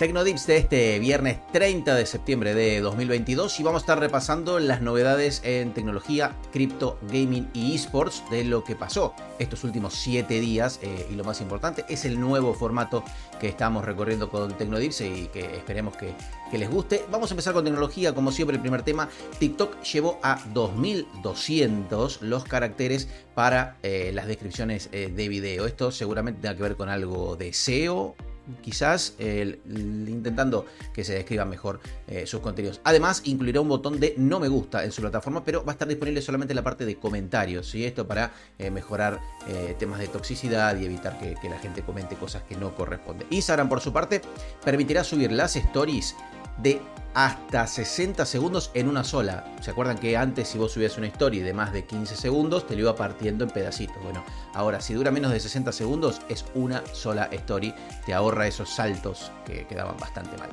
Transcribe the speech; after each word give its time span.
Tecnodips 0.00 0.46
de 0.46 0.56
este 0.56 0.98
viernes 0.98 1.46
30 1.52 1.94
de 1.94 2.06
septiembre 2.06 2.54
de 2.54 2.80
2022 2.80 3.60
y 3.60 3.62
vamos 3.62 3.80
a 3.80 3.84
estar 3.84 4.00
repasando 4.00 4.58
las 4.58 4.80
novedades 4.80 5.42
en 5.44 5.74
tecnología, 5.74 6.34
cripto, 6.54 6.98
gaming 7.02 7.50
y 7.52 7.74
esports 7.74 8.22
de 8.30 8.44
lo 8.44 8.64
que 8.64 8.74
pasó 8.74 9.14
estos 9.38 9.62
últimos 9.62 9.92
7 9.92 10.40
días 10.40 10.80
eh, 10.80 11.06
y 11.10 11.16
lo 11.16 11.24
más 11.24 11.42
importante 11.42 11.84
es 11.86 12.06
el 12.06 12.18
nuevo 12.18 12.54
formato 12.54 13.04
que 13.38 13.48
estamos 13.48 13.84
recorriendo 13.84 14.30
con 14.30 14.56
Tecnodips 14.56 15.02
y 15.02 15.26
que 15.26 15.56
esperemos 15.56 15.94
que, 15.98 16.14
les 16.56 16.70
guste. 16.70 17.04
Vamos 17.10 17.30
a 17.30 17.34
empezar 17.34 17.52
con 17.52 17.64
tecnología, 17.64 18.14
como 18.14 18.32
siempre 18.32 18.56
el 18.56 18.62
primer 18.62 18.82
tema, 18.82 19.10
TikTok 19.38 19.82
llevó 19.82 20.18
a 20.22 20.42
2200 20.54 22.22
los 22.22 22.44
caracteres 22.44 23.06
para 23.34 23.76
eh, 23.82 24.12
las 24.14 24.26
descripciones 24.26 24.88
eh, 24.92 25.12
de 25.14 25.28
video. 25.28 25.66
Esto 25.66 25.92
seguramente 25.92 26.40
tenga 26.40 26.56
que 26.56 26.62
ver 26.62 26.76
con 26.76 26.88
algo 26.88 27.36
de 27.36 27.52
SEO 27.52 28.16
quizás 28.62 29.14
intentando 29.18 30.66
que 30.92 31.04
se 31.04 31.14
describan 31.14 31.48
mejor 31.48 31.80
eh, 32.06 32.26
sus 32.26 32.40
contenidos. 32.40 32.80
Además, 32.84 33.22
incluirá 33.24 33.60
un 33.60 33.68
botón 33.68 34.00
de 34.00 34.14
no 34.16 34.40
me 34.40 34.48
gusta 34.48 34.84
en 34.84 34.92
su 34.92 35.00
plataforma, 35.00 35.44
pero 35.44 35.64
va 35.64 35.72
a 35.72 35.74
estar 35.74 35.88
disponible 35.88 36.22
solamente 36.22 36.52
en 36.52 36.56
la 36.56 36.64
parte 36.64 36.84
de 36.84 36.96
comentarios. 36.96 37.74
Y 37.74 37.84
esto 37.84 38.06
para 38.06 38.32
eh, 38.58 38.70
mejorar 38.70 39.20
eh, 39.48 39.74
temas 39.78 40.00
de 40.00 40.08
toxicidad 40.08 40.78
y 40.78 40.84
evitar 40.84 41.18
que, 41.18 41.34
que 41.40 41.48
la 41.48 41.58
gente 41.58 41.82
comente 41.82 42.16
cosas 42.16 42.42
que 42.44 42.56
no 42.56 42.74
corresponden. 42.74 43.26
Instagram, 43.30 43.68
por 43.68 43.80
su 43.80 43.92
parte, 43.92 44.20
permitirá 44.64 45.04
subir 45.04 45.32
las 45.32 45.56
stories 45.56 46.14
de 46.62 46.80
hasta 47.14 47.66
60 47.66 48.24
segundos 48.24 48.70
en 48.74 48.88
una 48.88 49.02
sola. 49.02 49.44
¿Se 49.60 49.70
acuerdan 49.70 49.98
que 49.98 50.16
antes 50.16 50.48
si 50.48 50.58
vos 50.58 50.72
subías 50.72 50.96
una 50.96 51.08
story 51.08 51.40
de 51.40 51.52
más 51.52 51.72
de 51.72 51.84
15 51.84 52.14
segundos 52.14 52.66
te 52.66 52.74
lo 52.74 52.82
iba 52.82 52.94
partiendo 52.94 53.44
en 53.44 53.50
pedacitos? 53.50 53.96
Bueno, 54.02 54.24
ahora 54.54 54.80
si 54.80 54.94
dura 54.94 55.10
menos 55.10 55.32
de 55.32 55.40
60 55.40 55.72
segundos 55.72 56.20
es 56.28 56.44
una 56.54 56.82
sola 56.92 57.28
story, 57.32 57.74
te 58.06 58.14
ahorra 58.14 58.46
esos 58.46 58.70
saltos 58.70 59.32
que 59.44 59.66
quedaban 59.66 59.96
bastante 59.98 60.36
mal. 60.36 60.50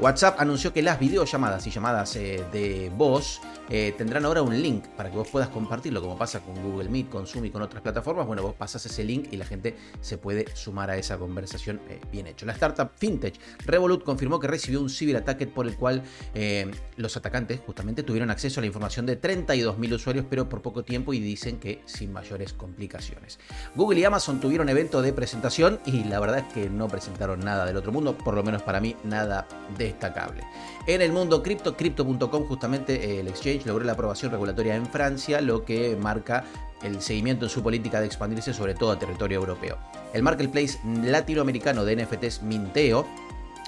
WhatsApp 0.00 0.40
anunció 0.40 0.72
que 0.72 0.82
las 0.82 0.98
videollamadas 0.98 1.66
y 1.66 1.70
llamadas 1.70 2.16
eh, 2.16 2.44
de 2.50 2.90
voz 2.96 3.40
eh, 3.68 3.94
tendrán 3.96 4.24
ahora 4.24 4.42
un 4.42 4.60
link 4.60 4.86
para 4.88 5.10
que 5.10 5.16
vos 5.16 5.28
puedas 5.28 5.48
compartirlo, 5.48 6.00
como 6.02 6.18
pasa 6.18 6.40
con 6.40 6.60
Google 6.60 6.88
Meet, 6.88 7.08
con 7.08 7.26
Zoom 7.26 7.44
y 7.44 7.50
con 7.50 7.62
otras 7.62 7.82
plataformas. 7.82 8.26
Bueno, 8.26 8.42
vos 8.42 8.54
pasas 8.54 8.84
ese 8.84 9.04
link 9.04 9.28
y 9.30 9.36
la 9.36 9.46
gente 9.46 9.76
se 10.00 10.18
puede 10.18 10.44
sumar 10.56 10.90
a 10.90 10.96
esa 10.96 11.18
conversación 11.18 11.80
eh, 11.88 12.00
bien 12.10 12.26
hecho. 12.26 12.46
La 12.46 12.52
startup 12.52 12.90
FinTech 12.96 13.38
Revolut 13.64 14.02
confirmó 14.02 14.40
que 14.40 14.48
recibió 14.48 14.80
un 14.80 14.90
ciberataque 14.90 15.46
por 15.50 15.66
el 15.66 15.76
cual 15.76 16.02
eh, 16.34 16.70
los 16.96 17.16
atacantes 17.16 17.60
justamente 17.64 18.02
tuvieron 18.02 18.30
acceso 18.30 18.60
a 18.60 18.62
la 18.62 18.66
información 18.66 19.06
de 19.06 19.20
32.000 19.20 19.92
usuarios, 19.92 20.26
pero 20.28 20.48
por 20.48 20.62
poco 20.62 20.84
tiempo 20.84 21.12
y 21.12 21.20
dicen 21.20 21.58
que 21.58 21.82
sin 21.86 22.12
mayores 22.12 22.52
complicaciones. 22.52 23.38
Google 23.74 24.00
y 24.00 24.04
Amazon 24.04 24.40
tuvieron 24.40 24.68
evento 24.68 25.02
de 25.02 25.12
presentación 25.12 25.80
y 25.84 26.04
la 26.04 26.20
verdad 26.20 26.46
es 26.46 26.52
que 26.52 26.70
no 26.70 26.88
presentaron 26.88 27.40
nada 27.40 27.66
del 27.66 27.76
otro 27.76 27.92
mundo, 27.92 28.16
por 28.16 28.34
lo 28.34 28.42
menos 28.42 28.62
para 28.62 28.80
mí 28.80 28.96
nada 29.04 29.46
destacable. 29.76 30.42
En 30.86 31.02
el 31.02 31.12
mundo 31.12 31.42
cripto, 31.42 31.76
crypto.com 31.76 32.46
justamente 32.46 32.94
eh, 33.04 33.20
el 33.20 33.28
exchange 33.28 33.66
logró 33.66 33.84
la 33.84 33.92
aprobación 33.92 34.32
regulatoria 34.32 34.74
en 34.74 34.86
Francia, 34.86 35.40
lo 35.40 35.64
que 35.64 35.96
marca 35.96 36.44
el 36.82 37.00
seguimiento 37.00 37.44
en 37.44 37.50
su 37.50 37.62
política 37.62 38.00
de 38.00 38.06
expandirse 38.06 38.54
sobre 38.54 38.74
todo 38.74 38.92
a 38.92 38.98
territorio 38.98 39.38
europeo. 39.38 39.78
El 40.12 40.22
marketplace 40.22 40.78
latinoamericano 41.04 41.84
de 41.84 41.96
NFTs 41.96 42.42
Minteo 42.42 43.06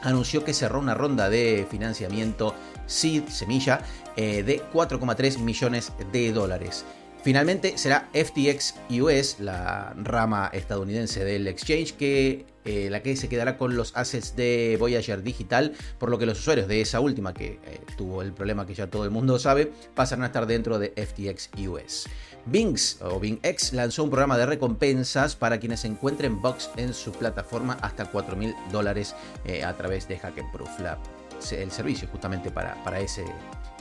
anunció 0.03 0.45
que 0.45 0.55
cerró 0.55 0.79
una 0.79 0.95
ronda 0.95 1.29
de 1.31 1.67
financiamiento 1.71 2.55
seed, 2.87 3.29
semilla, 3.29 3.81
eh, 4.17 4.43
de 4.43 4.63
4,3 4.73 5.39
millones 5.39 5.93
de 6.13 6.33
dólares. 6.33 6.85
Finalmente 7.23 7.79
será 7.79 8.09
FTX 8.13 8.75
US, 9.01 9.39
la 9.39 9.95
rama 9.97 10.51
estadounidense 10.53 11.25
del 11.25 11.47
exchange, 11.47 11.93
que 11.93 12.47
eh, 12.65 12.89
la 12.91 13.01
que 13.03 13.15
se 13.15 13.29
quedará 13.29 13.57
con 13.57 13.77
los 13.77 13.97
assets 13.97 14.35
de 14.35 14.77
Voyager 14.79 15.23
Digital, 15.23 15.73
por 15.99 16.11
lo 16.11 16.19
que 16.19 16.27
los 16.27 16.41
usuarios 16.41 16.67
de 16.67 16.81
esa 16.81 16.99
última, 16.99 17.33
que 17.33 17.61
eh, 17.65 17.81
tuvo 17.97 18.23
el 18.23 18.33
problema 18.33 18.67
que 18.67 18.75
ya 18.75 18.89
todo 18.89 19.05
el 19.05 19.11
mundo 19.11 19.39
sabe, 19.39 19.73
pasarán 19.95 20.25
a 20.25 20.27
estar 20.27 20.47
dentro 20.47 20.81
de 20.81 20.93
FTX 20.97 21.51
US. 21.69 22.09
Bings 22.47 22.99
o 23.03 23.21
BingX 23.21 23.73
lanzó 23.73 24.03
un 24.03 24.11
programa 24.11 24.37
de 24.37 24.47
recompensas 24.47 25.37
para 25.37 25.61
quienes 25.61 25.85
encuentren 25.85 26.43
bugs 26.43 26.71
en 26.77 26.93
su 26.93 27.13
plataforma 27.13 27.79
hasta 27.83 28.07
4 28.07 28.35
mil 28.35 28.53
dólares 28.73 29.15
eh, 29.45 29.63
a 29.63 29.77
través 29.77 30.09
de 30.09 30.19
Hackenproof, 30.19 30.71
el 31.53 31.71
servicio 31.71 32.09
justamente 32.09 32.51
para, 32.51 32.83
para 32.85 33.01
ese, 33.01 33.25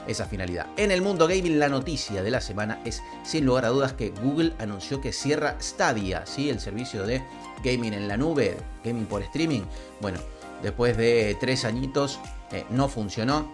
esa 0.06 0.26
finalidad. 0.26 0.66
En 0.76 0.90
el 0.90 1.02
mundo 1.02 1.26
gaming, 1.26 1.58
la 1.58 1.68
noticia 1.68 2.22
de 2.22 2.30
la 2.30 2.40
semana 2.40 2.80
es, 2.84 3.02
sin 3.22 3.44
lugar 3.44 3.64
a 3.64 3.68
dudas, 3.68 3.92
que 3.92 4.10
Google 4.10 4.52
anunció 4.58 5.00
que 5.00 5.12
cierra 5.12 5.56
Stadia, 5.60 6.26
¿sí? 6.26 6.50
el 6.50 6.60
servicio 6.60 7.06
de 7.06 7.22
gaming 7.64 7.94
en 7.94 8.08
la 8.08 8.16
nube, 8.16 8.56
gaming 8.84 9.06
por 9.06 9.22
streaming. 9.22 9.62
Bueno, 10.00 10.18
después 10.62 10.96
de 10.96 11.36
tres 11.40 11.64
añitos 11.64 12.20
eh, 12.50 12.64
no 12.70 12.88
funcionó. 12.88 13.52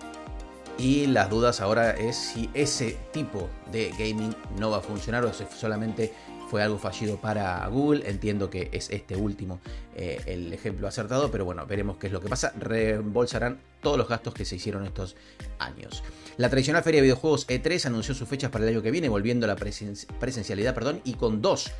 Y 0.78 1.06
las 1.08 1.28
dudas 1.28 1.60
ahora 1.60 1.90
es 1.90 2.16
si 2.16 2.50
ese 2.54 2.96
tipo 3.12 3.48
de 3.72 3.90
gaming 3.98 4.32
no 4.58 4.70
va 4.70 4.76
a 4.76 4.80
funcionar 4.80 5.24
o 5.24 5.32
si 5.32 5.44
solamente 5.56 6.12
fue 6.48 6.62
algo 6.62 6.78
fallido 6.78 7.16
para 7.16 7.66
Google. 7.68 8.08
Entiendo 8.08 8.50
que 8.50 8.70
es 8.72 8.90
este 8.90 9.16
último 9.16 9.60
eh, 9.94 10.20
el 10.26 10.52
ejemplo 10.52 10.88
acertado, 10.88 11.30
pero 11.30 11.44
bueno, 11.44 11.66
veremos 11.66 11.98
qué 11.98 12.06
es 12.06 12.12
lo 12.12 12.20
que 12.20 12.28
pasa. 12.28 12.52
Reembolsarán 12.58 13.60
todos 13.82 13.98
los 13.98 14.08
gastos 14.08 14.34
que 14.34 14.44
se 14.44 14.56
hicieron 14.56 14.84
estos 14.84 15.16
años. 15.58 16.02
La 16.36 16.48
tradicional 16.48 16.82
feria 16.82 16.98
de 16.98 17.02
videojuegos 17.02 17.46
E3 17.48 17.86
anunció 17.86 18.14
sus 18.14 18.28
fechas 18.28 18.50
para 18.50 18.64
el 18.64 18.70
año 18.70 18.82
que 18.82 18.90
viene, 18.90 19.08
volviendo 19.08 19.46
a 19.46 19.48
la 19.48 19.56
presencialidad, 19.56 20.74
perdón, 20.74 21.00
y 21.04 21.14
con 21.14 21.42
dos 21.42 21.70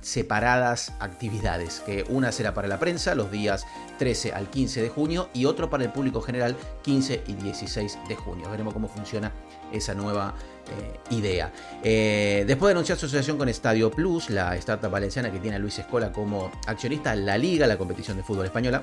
separadas 0.00 0.92
actividades, 0.98 1.80
que 1.80 2.04
una 2.08 2.32
será 2.32 2.54
para 2.54 2.68
la 2.68 2.78
prensa 2.78 3.14
los 3.14 3.30
días 3.30 3.66
13 3.98 4.32
al 4.32 4.48
15 4.48 4.82
de 4.82 4.88
junio 4.88 5.28
y 5.34 5.44
otro 5.44 5.68
para 5.68 5.84
el 5.84 5.92
público 5.92 6.20
general 6.20 6.56
15 6.82 7.24
y 7.26 7.34
16 7.34 7.98
de 8.08 8.16
junio. 8.16 8.50
Veremos 8.50 8.72
cómo 8.72 8.88
funciona 8.88 9.32
esa 9.72 9.94
nueva 9.94 10.34
eh, 10.66 11.14
idea. 11.14 11.52
Eh, 11.82 12.44
después 12.46 12.68
de 12.68 12.72
anunciar 12.72 12.98
su 12.98 13.06
asociación 13.06 13.36
con 13.36 13.48
Estadio 13.48 13.90
Plus, 13.90 14.30
la 14.30 14.56
startup 14.56 14.90
valenciana 14.90 15.30
que 15.30 15.38
tiene 15.38 15.56
a 15.56 15.58
Luis 15.58 15.78
Escola 15.78 16.12
como 16.12 16.50
accionista, 16.66 17.14
la 17.14 17.36
Liga, 17.36 17.66
la 17.66 17.76
competición 17.76 18.16
de 18.16 18.22
fútbol 18.22 18.46
española, 18.46 18.82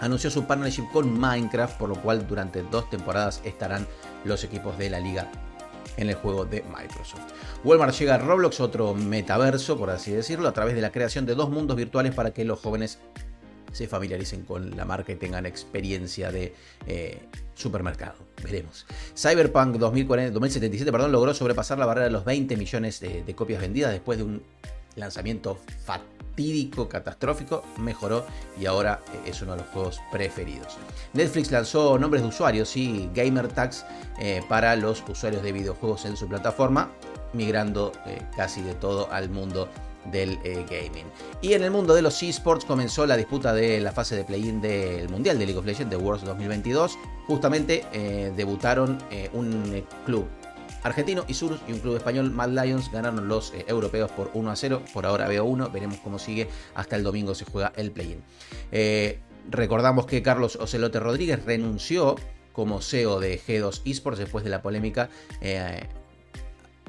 anunció 0.00 0.30
su 0.30 0.44
partnership 0.44 0.88
con 0.92 1.18
Minecraft, 1.18 1.76
por 1.76 1.88
lo 1.88 2.00
cual 2.00 2.26
durante 2.26 2.62
dos 2.62 2.88
temporadas 2.88 3.40
estarán 3.44 3.86
los 4.24 4.44
equipos 4.44 4.78
de 4.78 4.90
la 4.90 5.00
Liga 5.00 5.28
en 5.96 6.08
el 6.08 6.14
juego 6.14 6.44
de 6.44 6.62
Microsoft. 6.62 7.32
Walmart 7.64 7.94
llega 7.94 8.14
a 8.14 8.18
Roblox, 8.18 8.60
otro 8.60 8.94
metaverso, 8.94 9.76
por 9.76 9.90
así 9.90 10.12
decirlo, 10.12 10.48
a 10.48 10.52
través 10.52 10.74
de 10.74 10.80
la 10.80 10.90
creación 10.90 11.26
de 11.26 11.34
dos 11.34 11.50
mundos 11.50 11.76
virtuales 11.76 12.14
para 12.14 12.32
que 12.32 12.44
los 12.44 12.60
jóvenes 12.60 12.98
se 13.72 13.86
familiaricen 13.86 14.44
con 14.44 14.76
la 14.76 14.84
marca 14.84 15.12
y 15.12 15.16
tengan 15.16 15.44
experiencia 15.44 16.32
de 16.32 16.54
eh, 16.86 17.18
supermercado. 17.54 18.14
Veremos. 18.42 18.86
Cyberpunk 19.16 19.76
2077 19.76 20.90
perdón, 20.90 21.12
logró 21.12 21.34
sobrepasar 21.34 21.78
la 21.78 21.86
barrera 21.86 22.06
de 22.06 22.12
los 22.12 22.24
20 22.24 22.56
millones 22.56 23.00
de 23.00 23.34
copias 23.34 23.60
vendidas 23.60 23.92
después 23.92 24.18
de 24.18 24.24
un 24.24 24.42
lanzamiento 24.98 25.58
fatal 25.84 26.18
catastrófico, 26.88 27.64
mejoró 27.78 28.24
y 28.60 28.66
ahora 28.66 29.00
eh, 29.12 29.30
es 29.30 29.42
uno 29.42 29.52
de 29.52 29.58
los 29.58 29.66
juegos 29.68 30.00
preferidos. 30.12 30.76
Netflix 31.12 31.50
lanzó 31.50 31.98
nombres 31.98 32.22
de 32.22 32.28
usuarios 32.28 32.76
y 32.76 33.10
gamer 33.14 33.48
tags 33.48 33.84
eh, 34.20 34.42
para 34.48 34.76
los 34.76 35.02
usuarios 35.08 35.42
de 35.42 35.52
videojuegos 35.52 36.04
en 36.04 36.16
su 36.16 36.28
plataforma, 36.28 36.90
migrando 37.32 37.92
eh, 38.06 38.22
casi 38.36 38.62
de 38.62 38.74
todo 38.74 39.10
al 39.12 39.28
mundo 39.28 39.68
del 40.12 40.38
gaming. 40.70 41.04
Y 41.42 41.52
en 41.52 41.64
el 41.64 41.70
mundo 41.70 41.92
de 41.92 42.00
los 42.00 42.22
esports 42.22 42.64
comenzó 42.64 43.04
la 43.04 43.16
disputa 43.16 43.52
de 43.52 43.78
la 43.80 43.92
fase 43.92 44.16
de 44.16 44.24
play-in 44.24 44.60
del 44.60 45.08
Mundial 45.10 45.38
de 45.38 45.44
League 45.44 45.58
of 45.58 45.66
Legends 45.66 45.90
de 45.90 45.96
Worlds 45.96 46.24
2022. 46.24 46.96
Justamente 47.26 47.84
debutaron 48.34 48.96
un 49.34 49.84
club 50.06 50.26
argentino 50.82 51.24
y 51.28 51.34
Surus 51.34 51.60
y 51.68 51.72
un 51.72 51.80
club 51.80 51.96
español, 51.96 52.30
Mad 52.30 52.50
Lions, 52.50 52.90
ganaron 52.90 53.28
los 53.28 53.52
eh, 53.52 53.64
europeos 53.68 54.10
por 54.10 54.30
1 54.34 54.50
a 54.50 54.56
0. 54.56 54.82
Por 54.92 55.06
ahora 55.06 55.28
veo 55.28 55.44
1, 55.44 55.70
veremos 55.70 55.98
cómo 55.98 56.18
sigue. 56.18 56.48
Hasta 56.74 56.96
el 56.96 57.02
domingo 57.02 57.34
se 57.34 57.44
juega 57.44 57.72
el 57.76 57.90
play-in. 57.90 58.22
Eh, 58.72 59.18
recordamos 59.50 60.06
que 60.06 60.22
Carlos 60.22 60.56
Ocelote 60.56 61.00
Rodríguez 61.00 61.44
renunció 61.44 62.16
como 62.52 62.80
CEO 62.80 63.20
de 63.20 63.40
G2 63.40 63.82
Esports 63.84 64.18
después 64.18 64.44
de 64.44 64.50
la 64.50 64.62
polémica. 64.62 65.08
Eh, 65.40 65.86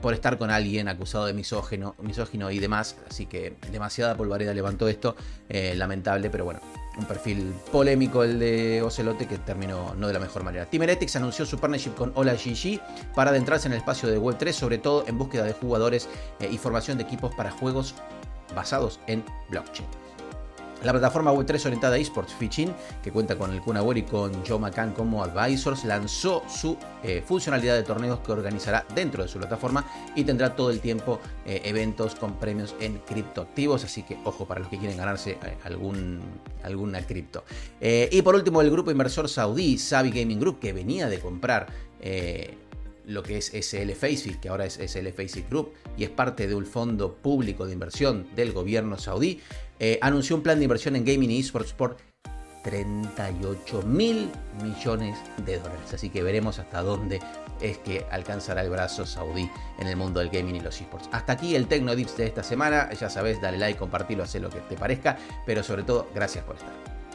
por 0.01 0.13
estar 0.13 0.37
con 0.37 0.49
alguien 0.49 0.87
acusado 0.87 1.25
de 1.25 1.33
misógino 1.33 2.51
y 2.51 2.59
demás. 2.59 2.95
Así 3.09 3.25
que 3.25 3.55
demasiada 3.69 4.15
polvareda 4.15 4.53
levantó 4.53 4.87
esto. 4.87 5.17
lamentable, 5.49 6.29
pero 6.29 6.45
bueno, 6.45 6.61
un 6.99 7.05
perfil 7.05 7.53
polémico 7.71 8.23
el 8.23 8.39
de 8.39 8.81
Ocelote 8.81 9.25
que 9.25 9.37
terminó 9.37 9.95
no 9.95 10.07
de 10.07 10.13
la 10.13 10.19
mejor 10.19 10.43
manera. 10.43 10.65
Team 10.65 10.83
anunció 11.15 11.45
su 11.45 11.57
partnership 11.57 11.95
con 11.95 12.11
Hola 12.15 12.33
GG 12.33 12.79
para 13.15 13.31
adentrarse 13.31 13.67
en 13.67 13.73
el 13.73 13.79
espacio 13.79 14.09
de 14.09 14.19
Web3, 14.19 14.51
sobre 14.51 14.77
todo 14.77 15.05
en 15.07 15.17
búsqueda 15.17 15.43
de 15.43 15.53
jugadores 15.53 16.07
eh, 16.39 16.49
y 16.51 16.57
formación 16.57 16.97
de 16.97 17.03
equipos 17.03 17.33
para 17.33 17.51
juegos 17.51 17.95
basados 18.55 18.99
en 19.07 19.23
blockchain. 19.49 20.08
La 20.83 20.93
plataforma 20.93 21.33
Web3 21.33 21.65
orientada 21.65 21.95
a 21.95 21.97
esports 21.97 22.33
Fichin, 22.33 22.73
que 23.03 23.11
cuenta 23.11 23.37
con 23.37 23.51
el 23.51 23.59
Kun 23.59 23.77
y 23.97 24.03
con 24.03 24.45
Joe 24.45 24.59
McCann 24.59 24.93
como 24.93 25.21
advisors, 25.21 25.83
lanzó 25.83 26.41
su 26.47 26.77
eh, 27.03 27.21
funcionalidad 27.25 27.75
de 27.75 27.83
torneos 27.83 28.19
que 28.19 28.31
organizará 28.31 28.85
dentro 28.95 29.23
de 29.23 29.29
su 29.29 29.39
plataforma 29.39 29.85
y 30.15 30.23
tendrá 30.23 30.55
todo 30.55 30.69
el 30.69 30.79
tiempo 30.79 31.19
eh, 31.45 31.61
eventos 31.65 32.15
con 32.15 32.35
premios 32.35 32.75
en 32.79 32.99
criptoactivos, 32.99 33.83
así 33.83 34.03
que 34.03 34.17
ojo 34.23 34.45
para 34.45 34.61
los 34.61 34.69
que 34.69 34.77
quieren 34.77 34.97
ganarse 34.97 35.31
eh, 35.31 35.57
algún, 35.65 36.21
alguna 36.63 37.01
cripto. 37.01 37.43
y 37.81 38.21
por 38.21 38.35
último, 38.35 38.61
el 38.61 38.71
grupo 38.71 38.89
inversor 38.89 39.27
saudí 39.27 39.77
Savi 39.77 40.11
Gaming 40.11 40.39
Group, 40.39 40.59
que 40.59 40.71
venía 40.71 41.09
de 41.09 41.19
comprar 41.19 41.67
lo 43.09 43.23
que 43.23 43.37
es 43.37 43.51
SL 43.53 43.91
Faceit, 43.91 44.39
que 44.39 44.49
ahora 44.49 44.65
es 44.65 44.75
SL 44.75 45.09
Faceit 45.09 45.49
Group 45.49 45.73
y 45.97 46.03
es 46.03 46.09
parte 46.09 46.47
de 46.47 46.55
un 46.55 46.65
fondo 46.65 47.15
público 47.15 47.65
de 47.65 47.73
inversión 47.73 48.27
del 48.35 48.53
gobierno 48.53 48.97
saudí, 48.97 49.41
eh, 49.79 49.99
anunció 50.01 50.35
un 50.35 50.43
plan 50.43 50.59
de 50.59 50.65
inversión 50.65 50.95
en 50.95 51.03
gaming 51.03 51.31
y 51.31 51.39
esports 51.39 51.73
por 51.73 51.97
38 52.63 53.81
mil 53.83 54.29
millones 54.61 55.17
de 55.45 55.57
dólares. 55.57 55.93
Así 55.93 56.09
que 56.09 56.21
veremos 56.21 56.59
hasta 56.59 56.81
dónde 56.81 57.19
es 57.61 57.77
que 57.79 58.05
alcanzará 58.11 58.61
el 58.61 58.69
brazo 58.69 59.05
saudí 59.05 59.49
en 59.79 59.87
el 59.87 59.95
mundo 59.95 60.19
del 60.19 60.29
gaming 60.29 60.57
y 60.57 60.59
los 60.59 60.79
esports. 60.79 61.09
Hasta 61.11 61.33
aquí 61.33 61.55
el 61.55 61.67
Tecno 61.67 61.95
Dips 61.95 62.17
de 62.17 62.27
esta 62.27 62.43
semana. 62.43 62.91
Ya 62.93 63.09
sabes, 63.09 63.41
dale 63.41 63.57
like, 63.57 63.79
compartilo, 63.79 64.23
haz 64.23 64.35
lo 64.35 64.49
que 64.49 64.59
te 64.59 64.75
parezca, 64.75 65.17
pero 65.45 65.63
sobre 65.63 65.83
todo, 65.83 66.07
gracias 66.13 66.43
por 66.43 66.57
estar. 66.57 66.98